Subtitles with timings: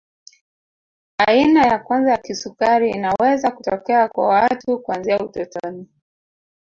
[1.27, 5.87] Aina ya kwanza ya kisukari inaweza kutokea kwa watu kuanzia utotoni